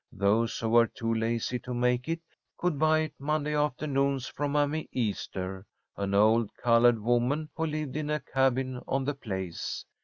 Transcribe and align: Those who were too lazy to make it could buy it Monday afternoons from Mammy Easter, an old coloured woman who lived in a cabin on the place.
Those 0.11 0.57
who 0.57 0.69
were 0.69 0.87
too 0.87 1.13
lazy 1.13 1.59
to 1.59 1.75
make 1.75 2.09
it 2.09 2.21
could 2.57 2.79
buy 2.79 3.01
it 3.01 3.13
Monday 3.19 3.53
afternoons 3.55 4.25
from 4.25 4.53
Mammy 4.53 4.89
Easter, 4.91 5.67
an 5.95 6.15
old 6.15 6.49
coloured 6.55 6.97
woman 6.99 7.49
who 7.55 7.67
lived 7.67 7.95
in 7.95 8.09
a 8.09 8.19
cabin 8.19 8.81
on 8.87 9.05
the 9.05 9.13
place. 9.13 9.85